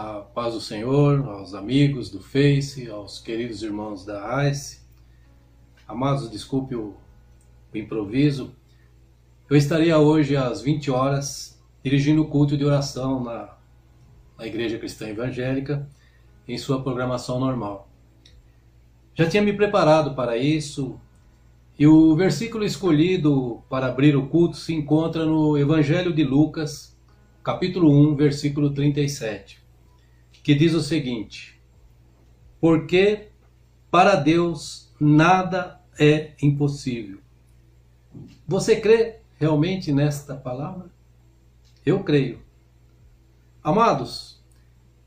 [0.00, 4.78] A paz do Senhor, aos amigos do Face, aos queridos irmãos da ICE.
[5.88, 6.94] Amados, desculpe o,
[7.74, 8.54] o improviso.
[9.50, 13.56] Eu estaria hoje às 20 horas dirigindo o culto de oração na,
[14.38, 15.84] na Igreja Cristã Evangélica
[16.46, 17.90] em sua programação normal.
[19.16, 21.00] Já tinha me preparado para isso,
[21.76, 26.96] e o versículo escolhido para abrir o culto se encontra no Evangelho de Lucas,
[27.42, 29.66] capítulo 1, versículo 37,
[30.48, 31.60] que diz o seguinte:
[32.58, 33.28] Porque
[33.90, 37.18] para Deus nada é impossível.
[38.46, 40.88] Você crê realmente nesta palavra?
[41.84, 42.40] Eu creio.
[43.62, 44.42] Amados,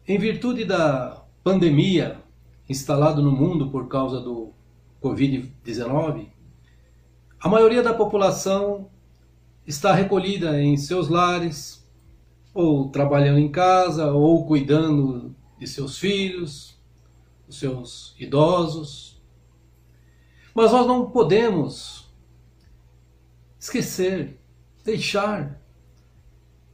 [0.07, 2.21] em virtude da pandemia
[2.69, 4.53] instalada no mundo por causa do
[5.01, 6.27] Covid-19,
[7.39, 8.91] a maioria da população
[9.65, 11.80] está recolhida em seus lares,
[12.53, 16.79] ou trabalhando em casa, ou cuidando de seus filhos,
[17.47, 19.21] dos seus idosos.
[20.53, 22.11] Mas nós não podemos
[23.59, 24.39] esquecer,
[24.83, 25.61] deixar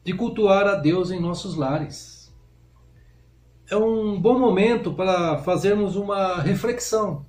[0.04, 2.34] de cultuar a Deus em nossos lares.
[3.70, 7.26] É um bom momento para fazermos uma reflexão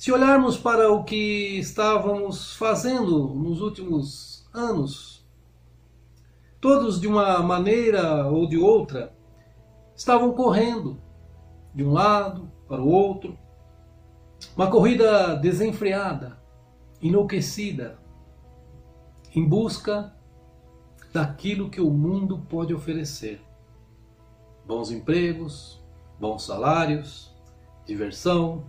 [0.00, 5.19] se olharmos para o que estávamos fazendo nos últimos anos,
[6.60, 9.14] todos de uma maneira ou de outra
[9.94, 11.00] estavam correndo
[11.74, 13.38] de um lado para o outro,
[14.56, 16.38] uma corrida desenfreada,
[17.00, 17.98] enlouquecida,
[19.34, 20.14] em busca
[21.12, 23.40] daquilo que o mundo pode oferecer:
[24.66, 25.82] bons empregos,
[26.18, 27.34] bons salários,
[27.86, 28.64] diversão,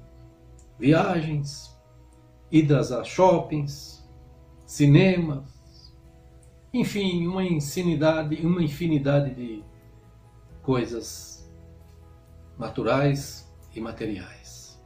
[0.79, 1.77] viagens,
[2.51, 4.07] idas a shoppings,
[4.65, 5.60] cinemas,
[6.73, 9.63] enfim, uma infinidade, uma infinidade de
[10.61, 11.49] coisas
[12.57, 14.81] naturais e materiais.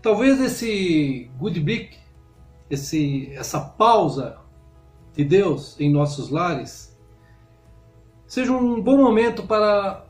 [0.00, 1.98] Talvez esse good break,
[2.68, 4.38] esse, essa pausa
[5.14, 6.98] de Deus em nossos lares,
[8.26, 10.04] seja um bom momento para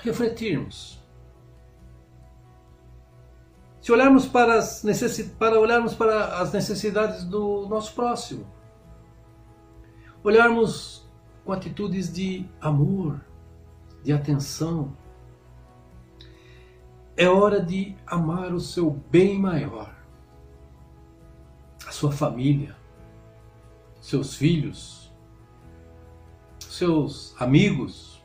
[0.00, 0.98] refletirmos
[3.88, 8.46] se olharmos para as, necessidades, para olharmos para as necessidades do nosso próximo,
[10.22, 11.06] olharmos
[11.44, 13.20] com atitudes de amor,
[14.02, 14.92] de atenção,
[17.16, 19.94] é hora de amar o seu bem maior,
[21.86, 22.76] a sua família,
[24.00, 25.12] seus filhos,
[26.60, 28.22] seus amigos,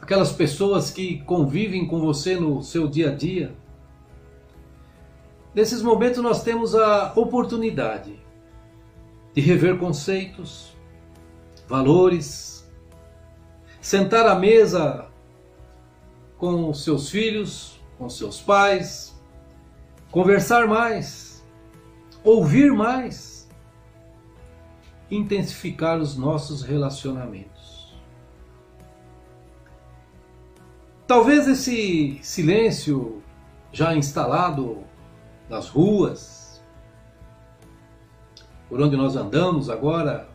[0.00, 3.54] aquelas pessoas que convivem com você no seu dia a dia.
[5.54, 8.22] Nesses momentos nós temos a oportunidade
[9.34, 10.76] de rever conceitos,
[11.68, 12.70] valores,
[13.80, 15.08] sentar à mesa
[16.36, 19.18] com seus filhos, com seus pais,
[20.10, 21.44] conversar mais,
[22.22, 23.48] ouvir mais,
[25.10, 27.96] intensificar os nossos relacionamentos.
[31.06, 33.22] Talvez esse silêncio
[33.70, 34.84] já instalado
[35.48, 36.41] nas ruas,
[38.72, 40.26] por onde nós andamos agora,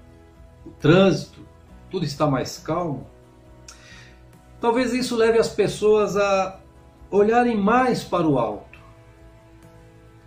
[0.63, 1.41] o trânsito,
[1.89, 3.07] tudo está mais calmo.
[4.61, 6.59] Talvez isso leve as pessoas a
[7.09, 8.77] olharem mais para o alto,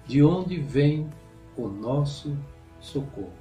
[0.08, 1.08] de onde vem
[1.56, 2.36] o nosso
[2.80, 3.32] socorro.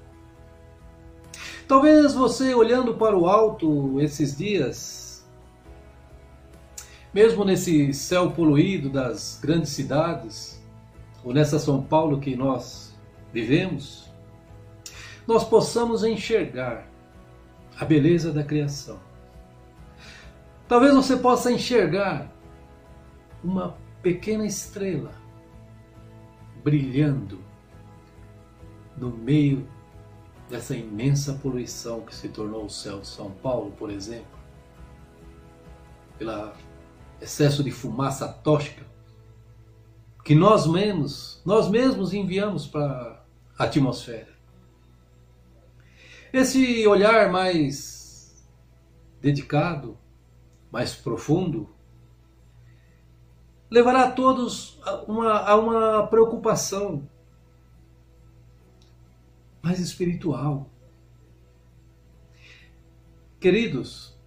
[1.67, 5.27] Talvez você olhando para o alto esses dias,
[7.11, 10.63] mesmo nesse céu poluído das grandes cidades,
[11.23, 12.95] ou nessa São Paulo que nós
[13.33, 14.08] vivemos,
[15.29, 16.87] nós possamos enxergar
[17.79, 18.99] a beleza da criação.
[20.67, 22.31] Talvez você possa enxergar
[23.43, 25.11] uma pequena estrela
[26.63, 27.39] brilhando
[28.97, 29.67] no meio
[30.49, 34.39] dessa imensa poluição que se tornou o céu de São Paulo, por exemplo,
[36.17, 36.53] pelo
[37.21, 38.83] excesso de fumaça tóxica
[40.25, 43.23] que nós mesmos, nós mesmos enviamos para
[43.59, 44.38] a atmosfera.
[46.31, 48.47] Esse olhar mais
[49.21, 49.97] dedicado,
[50.71, 51.69] mais profundo,
[53.69, 57.07] levará a todos a uma, a uma preocupação
[59.61, 60.69] mais espiritual.
[63.39, 64.17] Queridos,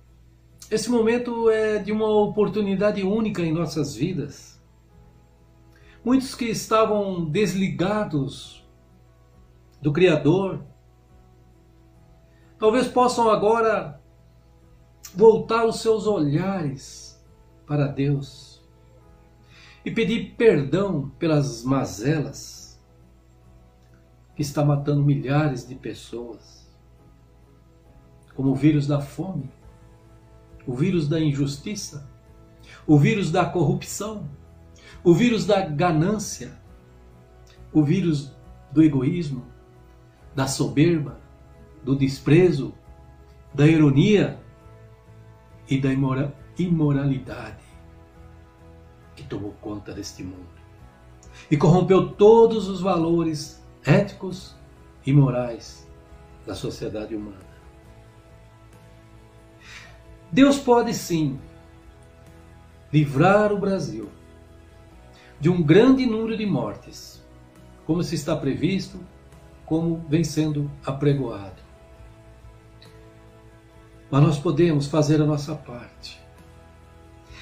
[0.70, 4.52] esse momento é de uma oportunidade única em nossas vidas
[6.04, 8.66] Muitos que estavam desligados
[9.80, 10.60] do Criador,
[12.62, 14.00] talvez possam agora
[15.16, 17.20] voltar os seus olhares
[17.66, 18.62] para Deus
[19.84, 22.80] e pedir perdão pelas mazelas
[24.36, 26.72] que está matando milhares de pessoas,
[28.36, 29.50] como o vírus da fome,
[30.64, 32.08] o vírus da injustiça,
[32.86, 34.30] o vírus da corrupção,
[35.02, 36.56] o vírus da ganância,
[37.72, 38.32] o vírus
[38.70, 39.44] do egoísmo,
[40.32, 41.20] da soberba,
[41.82, 42.72] do desprezo,
[43.52, 44.38] da ironia
[45.68, 45.90] e da
[46.58, 47.62] imoralidade
[49.14, 50.62] que tomou conta deste mundo
[51.50, 54.54] e corrompeu todos os valores éticos
[55.04, 55.88] e morais
[56.46, 57.52] da sociedade humana.
[60.30, 61.38] Deus pode sim
[62.92, 64.08] livrar o Brasil
[65.38, 67.22] de um grande número de mortes,
[67.84, 68.98] como se está previsto,
[69.66, 71.61] como vem sendo apregoado.
[74.12, 76.20] Mas nós podemos fazer a nossa parte.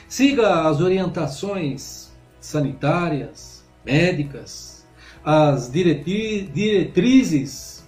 [0.08, 4.88] Siga as orientações sanitárias, médicas,
[5.22, 7.86] as diretrizes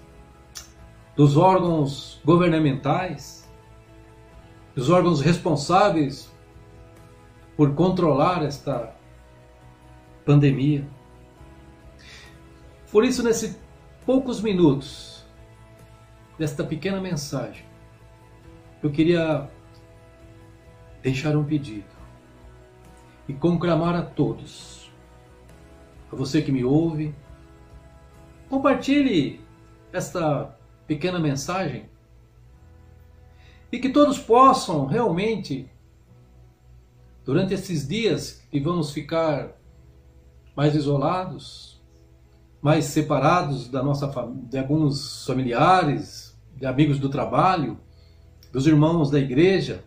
[1.16, 3.42] dos órgãos governamentais
[4.74, 6.30] os órgãos responsáveis
[7.56, 8.94] por controlar esta
[10.24, 10.86] pandemia.
[12.90, 13.58] Por isso, nesses
[14.06, 15.24] poucos minutos
[16.38, 17.64] desta pequena mensagem,
[18.82, 19.48] eu queria
[21.02, 21.86] deixar um pedido
[23.28, 24.90] e conclamar a todos,
[26.12, 27.14] a você que me ouve,
[28.48, 29.40] compartilhe
[29.92, 30.56] esta
[30.86, 31.88] pequena mensagem
[33.70, 35.70] e que todos possam realmente,
[37.24, 39.56] durante esses dias que vamos ficar
[40.56, 41.80] mais isolados,
[42.60, 44.12] mais separados da nossa
[44.50, 47.78] de alguns familiares, de amigos do trabalho,
[48.52, 49.82] dos irmãos da igreja,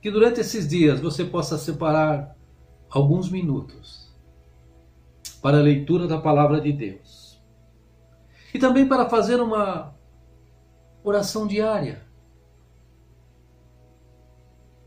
[0.00, 2.34] que durante esses dias você possa separar
[2.88, 4.10] alguns minutos
[5.42, 7.38] para a leitura da palavra de Deus.
[8.54, 9.94] E também para fazer uma
[11.02, 12.06] Oração diária.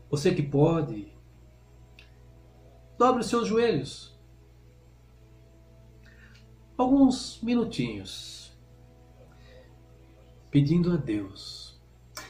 [0.08, 1.12] Você que pode,
[2.96, 4.16] dobre os seus joelhos.
[6.76, 8.56] Alguns minutinhos,
[10.52, 11.73] pedindo a Deus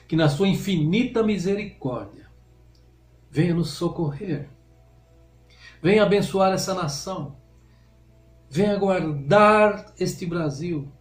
[0.07, 2.29] que, na sua infinita misericórdia,
[3.31, 4.49] venha nos socorrer,
[5.83, 7.37] venha abençoar essa nação,
[8.51, 10.93] venha guardar este Brasil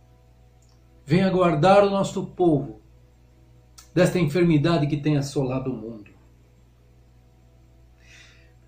[1.05, 2.81] Venha guardar o nosso povo
[3.93, 6.11] desta enfermidade que tem assolado o mundo.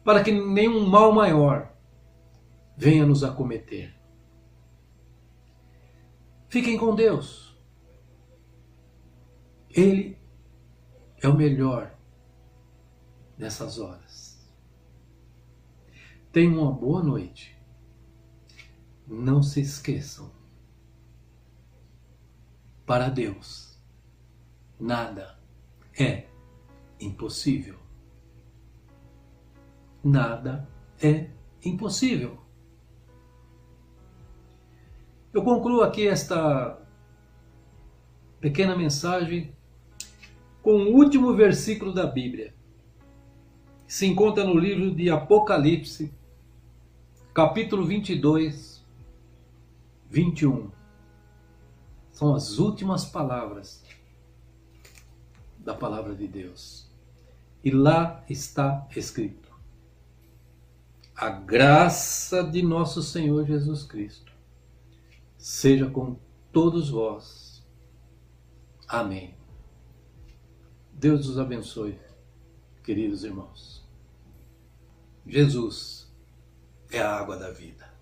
[0.03, 1.73] Para que nenhum mal maior
[2.77, 3.95] venha nos acometer.
[6.49, 7.57] Fiquem com Deus.
[9.69, 10.17] Ele
[11.21, 11.95] é o melhor
[13.37, 14.35] nessas horas.
[16.31, 17.55] Tenham uma boa noite.
[19.07, 20.31] Não se esqueçam
[22.85, 23.79] para Deus,
[24.79, 25.39] nada
[25.97, 26.27] é
[26.99, 27.79] impossível.
[30.03, 30.67] Nada
[31.01, 31.29] é
[31.63, 32.37] impossível.
[35.33, 36.79] Eu concluo aqui esta
[38.39, 39.54] pequena mensagem
[40.65, 42.51] com o último versículo da Bíblia.
[43.85, 46.11] Se encontra no livro de Apocalipse,
[47.35, 48.83] capítulo 22,
[50.09, 50.71] 21.
[52.11, 53.83] São as últimas palavras
[55.59, 56.89] da palavra de Deus.
[57.63, 59.55] E lá está escrito:
[61.15, 64.33] A graça de nosso Senhor Jesus Cristo
[65.37, 66.15] seja com
[66.51, 67.63] todos vós.
[68.87, 69.44] Amém.
[70.97, 71.99] Deus os abençoe,
[72.81, 73.85] queridos irmãos.
[75.27, 76.09] Jesus
[76.89, 77.93] é a água da vida.